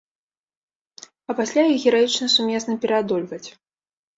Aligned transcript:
А 1.29 1.35
пасля 1.39 1.61
іх 1.73 1.77
гераічна 1.85 2.31
сумесна 2.37 2.79
пераадольваць. 2.87 3.45